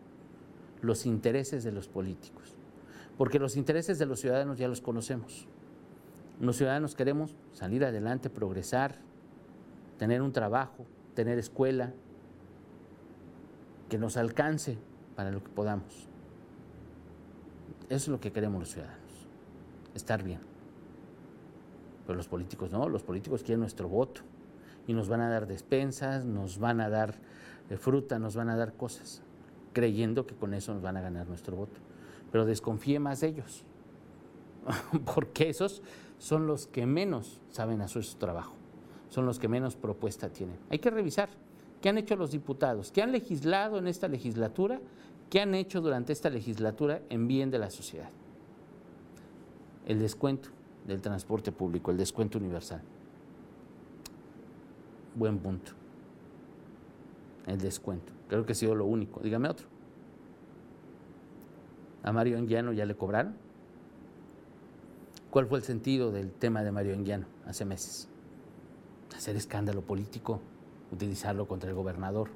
[0.82, 2.56] los intereses de los políticos,
[3.17, 5.47] porque los intereses de los ciudadanos ya los conocemos.
[6.39, 8.95] Los ciudadanos queremos salir adelante, progresar,
[9.97, 11.93] tener un trabajo, tener escuela,
[13.89, 14.78] que nos alcance
[15.15, 16.08] para lo que podamos.
[17.89, 19.28] Eso es lo que queremos los ciudadanos,
[19.95, 20.41] estar bien.
[22.06, 24.21] Pero los políticos no, los políticos quieren nuestro voto
[24.86, 27.15] y nos van a dar despensas, nos van a dar
[27.69, 29.23] eh, fruta, nos van a dar cosas,
[29.73, 31.80] creyendo que con eso nos van a ganar nuestro voto.
[32.32, 33.63] Pero desconfíe más de ellos,
[35.15, 35.82] porque esos
[36.17, 38.53] son los que menos saben hacer su trabajo,
[39.10, 40.58] son los que menos propuesta tienen.
[40.69, 41.30] Hay que revisar
[41.82, 42.91] ¿Qué han hecho los diputados?
[42.91, 44.80] ¿Qué han legislado en esta legislatura?
[45.30, 48.10] ¿Qué han hecho durante esta legislatura en bien de la sociedad?
[49.86, 50.49] El descuento
[50.86, 52.82] del transporte público, el descuento universal.
[55.15, 55.73] Buen punto.
[57.45, 58.12] El descuento.
[58.27, 59.19] Creo que ha sido lo único.
[59.21, 59.67] Dígame otro.
[62.03, 63.36] ¿A Mario Anguiano ya le cobraron?
[65.38, 68.10] ¿Cuál fue el sentido del tema de Mario Anguiano hace meses?
[69.15, 70.41] Hacer escándalo político
[70.91, 72.32] utilizarlo contra el gobernador,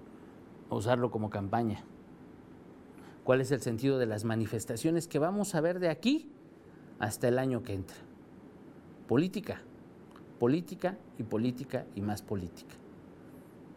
[0.70, 1.84] usarlo como campaña.
[3.24, 6.32] ¿Cuál es el sentido de las manifestaciones que vamos a ver de aquí
[7.00, 7.98] hasta el año que entra?
[9.08, 9.64] Política,
[10.40, 12.76] política y política y más política.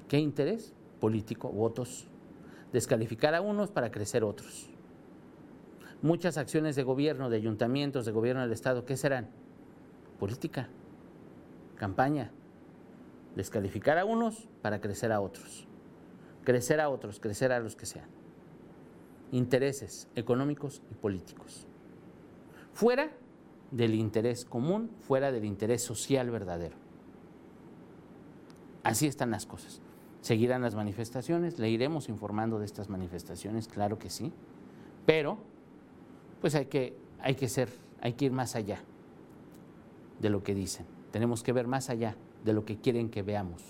[0.07, 0.75] ¿Qué interés?
[1.01, 2.09] Político, votos.
[2.75, 4.74] Descalificar a unos para crecer otros.
[6.05, 9.31] Muchas acciones de gobierno, de ayuntamientos, de gobierno del Estado, ¿qué serán?
[10.19, 10.69] Política,
[11.77, 12.31] campaña,
[13.37, 15.67] Descalificar a unos para crecer a otros.
[16.45, 18.11] Crecer a otros, crecer a los que sean.
[19.33, 21.67] Intereses económicos y políticos.
[22.75, 23.11] Fuera
[23.71, 26.77] del interés común, fuera del interés social verdadero.
[28.83, 29.81] Así están las cosas.
[30.21, 34.35] Seguirán las manifestaciones, le iremos informando de estas manifestaciones, claro que sí,
[35.07, 35.39] pero
[36.45, 37.71] pues hay que, hay que ser,
[38.03, 38.83] hay que ir más allá
[40.21, 40.85] de lo que dicen.
[41.11, 43.63] Tenemos que ver más allá de lo que quieren que veamos,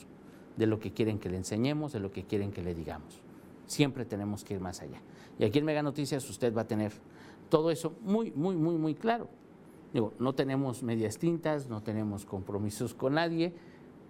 [0.56, 3.20] de lo que quieren que le enseñemos, de lo que quieren que le digamos.
[3.68, 5.00] Siempre tenemos que ir más allá.
[5.38, 6.90] Y aquí en Mega Noticias usted va a tener
[7.48, 9.28] todo eso muy, muy, muy, muy claro.
[9.92, 13.54] Digo, no tenemos medias tintas, no tenemos compromisos con nadie,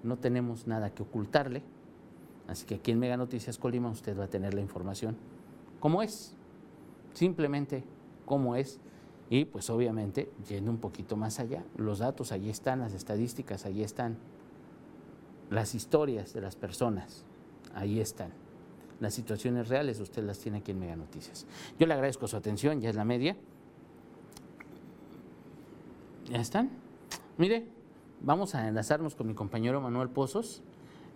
[0.02, 1.62] no tenemos nada que ocultarle.
[2.48, 5.18] Así que aquí en Mega Noticias Colima usted va a tener la información
[5.80, 6.34] como es,
[7.12, 7.84] simplemente
[8.24, 8.80] como es.
[9.30, 13.82] Y pues obviamente, yendo un poquito más allá, los datos allí están, las estadísticas allí
[13.82, 14.16] están.
[15.50, 17.24] Las historias de las personas,
[17.74, 18.32] ahí están.
[19.00, 21.46] Las situaciones reales usted las tiene aquí en Mega Noticias.
[21.78, 23.36] Yo le agradezco su atención, ya es la media.
[26.30, 26.70] ¿Ya están?
[27.36, 27.66] Mire,
[28.20, 30.62] vamos a enlazarnos con mi compañero Manuel Pozos.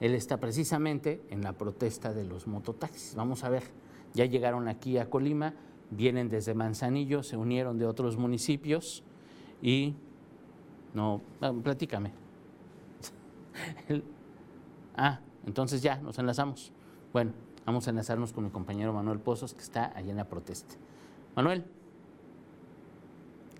[0.00, 3.14] Él está precisamente en la protesta de los mototaxis.
[3.14, 3.64] Vamos a ver,
[4.14, 5.54] ya llegaron aquí a Colima,
[5.90, 9.02] vienen desde Manzanillo, se unieron de otros municipios
[9.62, 9.94] y
[10.94, 12.12] no, ah, platícame.
[15.00, 16.72] Ah, entonces ya, nos enlazamos.
[17.12, 17.32] Bueno,
[17.64, 20.74] vamos a enlazarnos con mi compañero Manuel Pozos, que está allá en la protesta.
[21.36, 21.64] Manuel.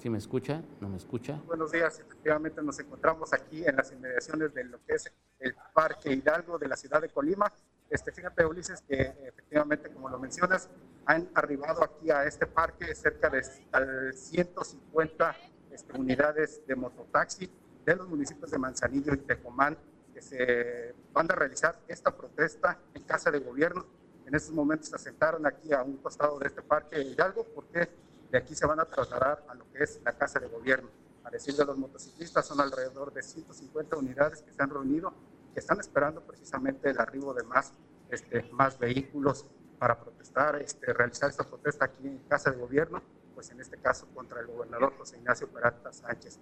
[0.03, 0.65] ¿Sí me escucha?
[0.81, 1.41] ¿No me escucha?
[1.47, 6.13] Buenos días, efectivamente nos encontramos aquí en las inmediaciones de lo que es el Parque
[6.13, 7.53] Hidalgo de la ciudad de Colima.
[7.89, 10.69] Este, fíjate, Ulises, que efectivamente, como lo mencionas,
[11.09, 13.43] han arribado aquí a este parque cerca de
[14.13, 15.37] 150
[15.71, 17.51] este, unidades de mototaxi
[17.83, 19.79] de los municipios de Manzanillo y Tecomán
[20.21, 23.87] se van a realizar esta protesta en casa de gobierno.
[24.27, 27.89] En estos momentos se sentaron aquí a un costado de este parque Hidalgo porque
[28.31, 30.91] de aquí se van a trasladar a lo que es la casa de gobierno.
[31.25, 35.15] A decir de los motociclistas, son alrededor de 150 unidades que se han reunido,
[35.55, 37.73] que están esperando precisamente el arribo de más,
[38.11, 39.47] este, más vehículos
[39.79, 43.03] para protestar, este, realizar esta protesta aquí en casa de gobierno,
[43.35, 46.41] pues en este caso contra el gobernador José Ignacio Peralta Sánchez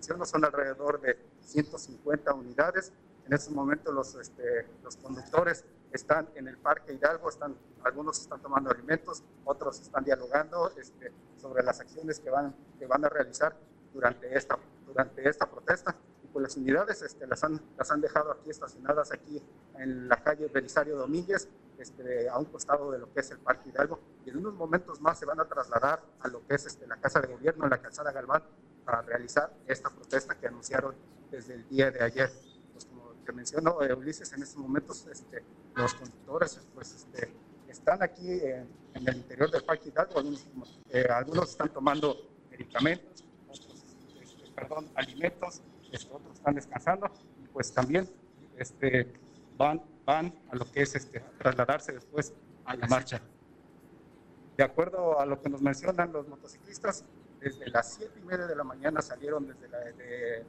[0.00, 2.90] menciono, son alrededor de 150 unidades.
[3.26, 7.54] En estos momentos los, este, los conductores están en el Parque Hidalgo, están,
[7.84, 13.04] algunos están tomando alimentos, otros están dialogando este, sobre las acciones que van, que van
[13.04, 13.54] a realizar
[13.92, 15.94] durante esta, durante esta protesta.
[16.24, 19.42] Y pues las unidades este, las, han, las han dejado aquí estacionadas aquí
[19.76, 21.46] en la calle Belisario Domínguez,
[21.80, 24.00] este, a un costado de lo que es el Parque Hidalgo.
[24.24, 26.96] Y en unos momentos más se van a trasladar a lo que es este, la
[26.96, 28.42] Casa de Gobierno la calzada Galván,
[28.84, 30.94] para realizar esta protesta que anunciaron
[31.30, 32.30] desde el día de ayer.
[32.72, 37.32] Pues como te menciono, eh, Ulises, en estos momentos este, los conductores pues, este,
[37.68, 40.46] están aquí en, el interior del Parque Hidalgo, algunos,
[40.90, 42.16] eh, algunos están tomando
[42.50, 43.84] medicamentos, otros,
[44.20, 45.62] este, perdón, alimentos,
[45.92, 47.08] este, otros están descansando,
[47.42, 48.10] y pues también
[48.56, 49.12] este,
[49.56, 52.32] van, van a lo que es este, trasladarse después
[52.64, 53.20] a la marcha.
[54.56, 57.04] De acuerdo a lo que nos mencionan los motociclistas,
[57.40, 60.44] desde las 7 y media de la mañana salieron desde la, de,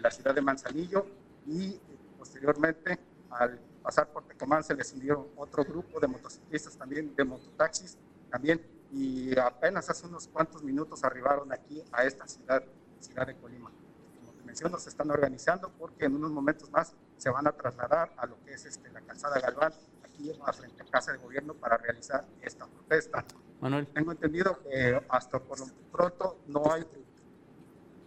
[0.00, 1.06] la ciudad de Manzanillo
[1.46, 1.78] y
[2.18, 2.98] posteriormente
[3.30, 7.98] al pasar por Tecomán se les unieron otro grupo de motociclistas también, de mototaxis
[8.30, 8.58] también,
[8.90, 12.64] y apenas hace unos cuantos minutos arribaron aquí a esta ciudad,
[13.00, 13.70] ciudad de Colima.
[14.18, 18.12] Como te menciono, se están organizando porque en unos momentos más se van a trasladar
[18.16, 19.72] a lo que es este, la calzada Galván,
[20.04, 23.24] aquí frente a Casa de Gobierno para realizar esta protesta.
[23.60, 23.86] Manuel.
[23.88, 26.84] Tengo entendido que hasta por lo pronto no hay...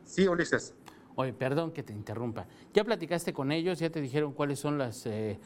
[0.06, 0.74] Sí, Ulises.
[1.16, 2.46] Oye, perdón que te interrumpa.
[2.74, 3.80] ¿Ya platicaste con ellos?
[3.80, 5.40] ¿Ya te dijeron cuáles son las, eh,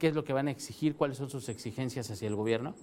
[0.00, 0.96] qué es lo que van a exigir?
[0.96, 2.74] ¿Cuáles son sus exigencias hacia el gobierno?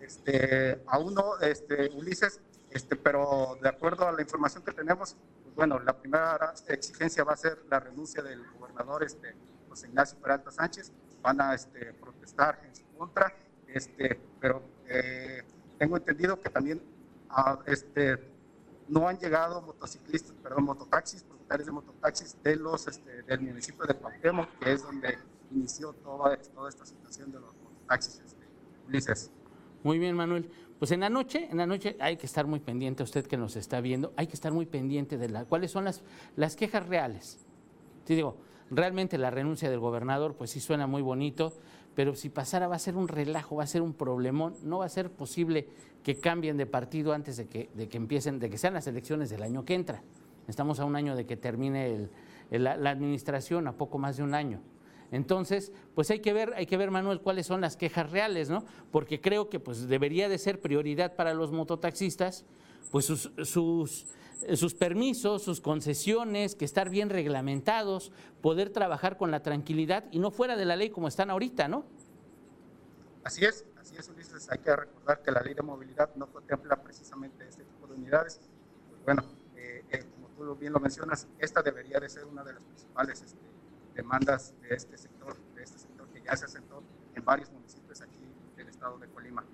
[0.00, 5.16] Este, aún no, este, Ulises, este, pero de acuerdo a la información que tenemos,
[5.56, 9.34] bueno, la primera exigencia va a ser la renuncia del gobernador este,
[9.68, 10.92] José Ignacio Peralta Sánchez.
[11.22, 13.34] Van a este, protestar en su contra
[13.74, 15.42] este, pero eh,
[15.78, 16.80] tengo entendido que también
[17.66, 18.20] este,
[18.88, 23.94] no han llegado motociclistas, perdón, mototaxis, propietarios de mototaxis de los, este, del municipio de
[23.94, 25.18] Cuauhtémoc, que es donde
[25.50, 28.44] inició toda, toda esta situación de los mototaxis, este,
[28.86, 29.30] Ulises.
[29.82, 30.50] Muy bien, Manuel.
[30.84, 33.56] Pues en la noche, en la noche hay que estar muy pendiente, usted que nos
[33.56, 36.02] está viendo, hay que estar muy pendiente de la, cuáles son las,
[36.36, 37.38] las quejas reales.
[38.04, 38.36] Te digo,
[38.70, 41.54] realmente la renuncia del gobernador, pues sí suena muy bonito,
[41.94, 44.84] pero si pasara va a ser un relajo, va a ser un problemón, no va
[44.84, 45.68] a ser posible
[46.02, 49.30] que cambien de partido antes de que, de que empiecen, de que sean las elecciones
[49.30, 50.02] del año que entra.
[50.48, 52.10] Estamos a un año de que termine
[52.50, 54.60] la, administración, a poco más de un año.
[55.10, 58.64] Entonces, pues hay que ver, hay que ver, Manuel, cuáles son las quejas reales, ¿no?
[58.90, 62.44] Porque creo que pues debería de ser prioridad para los mototaxistas,
[62.90, 63.30] pues sus,
[64.54, 70.30] sus permisos, sus concesiones, que estar bien reglamentados, poder trabajar con la tranquilidad y no
[70.30, 71.84] fuera de la ley como están ahorita, ¿no?
[73.24, 74.50] Así es, así es, Ulises.
[74.50, 78.38] Hay que recordar que la ley de movilidad no contempla precisamente este tipo de unidades.
[78.90, 79.24] Pues bueno,
[79.56, 83.22] eh, eh, como tú bien lo mencionas, esta debería de ser una de las principales
[83.22, 83.40] este,
[83.94, 86.82] demandas de este sector, de este sector que ya se asentó
[87.14, 88.18] en varios municipios aquí
[88.56, 89.44] del estado de Colima.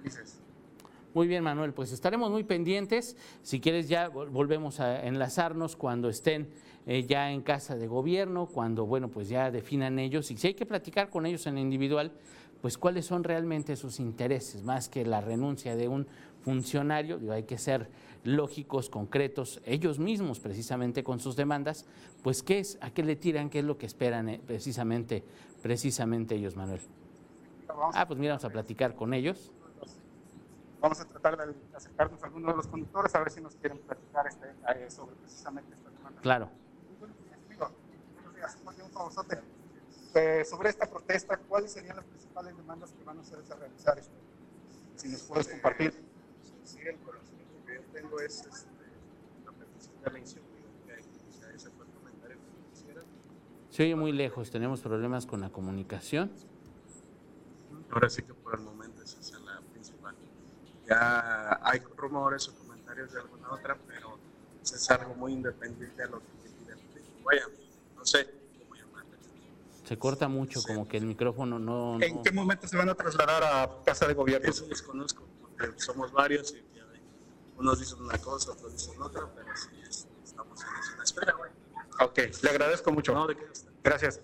[0.00, 0.40] Ulises.
[1.14, 3.16] Muy bien, Manuel, pues estaremos muy pendientes.
[3.42, 6.50] Si quieres ya volvemos a enlazarnos cuando estén
[6.86, 10.30] eh, ya en casa de gobierno, cuando, bueno, pues ya definan ellos.
[10.30, 12.12] Y si hay que platicar con ellos en individual,
[12.60, 16.06] pues cuáles son realmente sus intereses, más que la renuncia de un
[16.42, 17.88] funcionario, hay que ser
[18.24, 21.86] lógicos, concretos, ellos mismos precisamente con sus demandas,
[22.22, 25.24] pues qué es, a qué le tiran, qué es lo que esperan eh, precisamente,
[25.62, 26.80] precisamente ellos, Manuel.
[27.94, 29.52] Ah, pues mira, vamos a platicar con ellos
[30.80, 33.78] vamos a tratar de acercarnos a algunos de los conductores a ver si nos quieren
[33.78, 36.20] platicar este, eh, sobre precisamente esta demanda.
[36.20, 36.50] Claro.
[40.14, 43.98] Eh, sobre esta protesta, ¿cuáles serían las principales demandas que van a ustedes a realizar?
[43.98, 44.16] Este,
[44.96, 45.92] si nos puedes compartir.
[46.64, 48.68] Sí, el conocimiento que yo tengo es este,
[49.44, 53.02] la petición de la iniciativa que ese fue el comentario que quisiera.
[53.70, 56.30] Se oye muy lejos, tenemos problemas con la comunicación.
[57.90, 60.14] Ahora sí que por el momento esa es la principal.
[60.86, 64.18] Ya hay rumores o comentarios de alguna otra, pero
[64.62, 66.74] es algo muy independiente de lo que pide
[67.24, 67.46] Vaya,
[67.96, 68.26] no sé
[68.58, 69.16] cómo llamarle.
[69.84, 73.44] Se corta mucho, como que el micrófono no, ¿En qué momento se van a trasladar
[73.44, 74.48] a Casa de Gobierno?
[74.48, 76.77] Eso desconozco, porque somos varios y
[77.58, 79.68] unos dicen una cosa, otros dicen otra, pero sí
[80.24, 81.50] estamos en una espera, güey.
[82.00, 83.12] Ok, le agradezco mucho.
[83.12, 83.44] No, de qué
[83.82, 84.20] Gracias.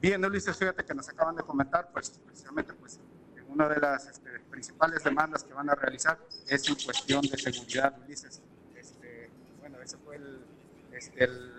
[0.00, 3.00] Bien, Ulises, fíjate que nos acaban de comentar, pues precisamente, pues
[3.48, 7.98] una de las este, principales demandas que van a realizar es en cuestión de seguridad,
[8.04, 8.40] Ulises.
[8.74, 10.44] Este, bueno, ese fue el,
[10.92, 11.52] este, el,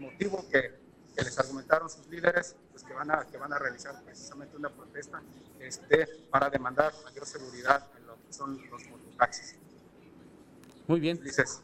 [0.00, 0.80] motivo que,
[1.14, 4.70] que, les argumentaron sus líderes, pues que van a, que van a realizar precisamente una
[4.70, 5.20] protesta
[5.60, 9.56] este, para demandar mayor seguridad en lo que son los mototaxis.
[10.90, 11.20] Muy bien.
[11.20, 11.62] Ulises.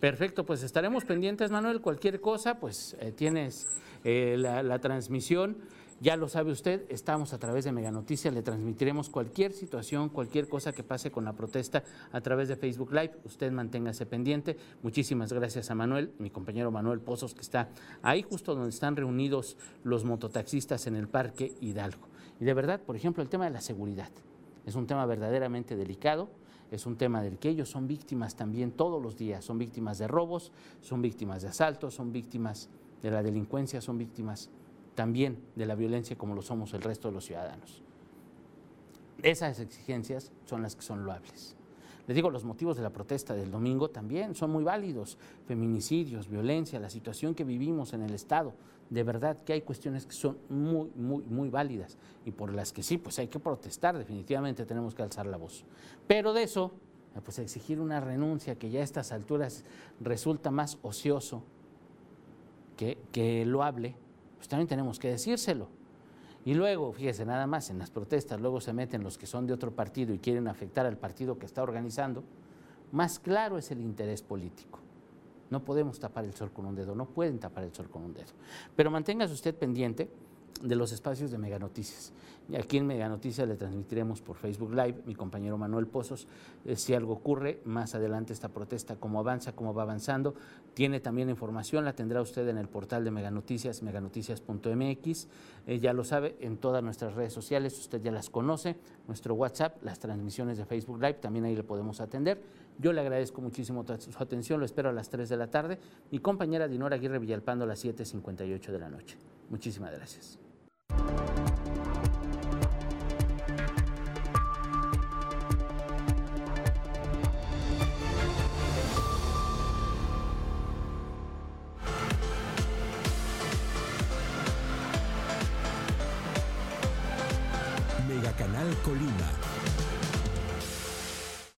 [0.00, 1.80] Perfecto, pues estaremos pendientes, Manuel.
[1.80, 3.66] Cualquier cosa, pues eh, tienes
[4.04, 5.56] eh, la, la transmisión.
[6.02, 10.46] Ya lo sabe usted, estamos a través de Mega Noticias, le transmitiremos cualquier situación, cualquier
[10.46, 13.12] cosa que pase con la protesta a través de Facebook Live.
[13.24, 14.58] Usted manténgase pendiente.
[14.82, 17.70] Muchísimas gracias a Manuel, mi compañero Manuel Pozos, que está
[18.02, 22.08] ahí justo donde están reunidos los mototaxistas en el Parque Hidalgo.
[22.38, 24.10] Y de verdad, por ejemplo, el tema de la seguridad
[24.66, 26.28] es un tema verdaderamente delicado
[26.70, 30.08] es un tema del que ellos son víctimas también todos los días, son víctimas de
[30.08, 32.68] robos, son víctimas de asaltos, son víctimas
[33.02, 34.50] de la delincuencia son víctimas
[34.94, 37.82] también de la violencia como lo somos el resto de los ciudadanos.
[39.22, 41.56] Esas exigencias son las que son loables.
[42.06, 45.16] Les digo, los motivos de la protesta del domingo también son muy válidos.
[45.46, 48.52] Feminicidios, violencia, la situación que vivimos en el Estado.
[48.90, 52.82] De verdad que hay cuestiones que son muy, muy, muy válidas y por las que
[52.82, 55.64] sí, pues hay que protestar, definitivamente tenemos que alzar la voz.
[56.08, 56.72] Pero de eso,
[57.24, 59.64] pues exigir una renuncia que ya a estas alturas
[60.00, 61.44] resulta más ocioso
[62.76, 63.94] que, que loable,
[64.36, 65.68] pues también tenemos que decírselo.
[66.44, 69.52] Y luego, fíjese, nada más en las protestas, luego se meten los que son de
[69.52, 72.24] otro partido y quieren afectar al partido que está organizando,
[72.92, 74.80] más claro es el interés político.
[75.50, 78.14] No podemos tapar el sol con un dedo, no pueden tapar el sol con un
[78.14, 78.30] dedo.
[78.74, 80.08] Pero manténgase usted pendiente
[80.62, 82.12] de los espacios de Mega Noticias.
[82.48, 86.26] Y aquí en Mega Noticias le transmitiremos por Facebook Live, mi compañero Manuel Pozos,
[86.64, 90.34] eh, si algo ocurre, más adelante esta protesta, cómo avanza, cómo va avanzando.
[90.74, 95.28] Tiene también información, la tendrá usted en el portal de Mega Noticias, meganoticias.mx.
[95.66, 98.76] Eh, ya lo sabe, en todas nuestras redes sociales, usted ya las conoce,
[99.06, 102.42] nuestro WhatsApp, las transmisiones de Facebook Live, también ahí le podemos atender.
[102.80, 105.78] Yo le agradezco muchísimo su atención, lo espero a las 3 de la tarde.
[106.10, 109.18] Mi compañera Dinora Aguirre Villalpando a las 7.58 de la noche.
[109.50, 110.38] Muchísimas gracias.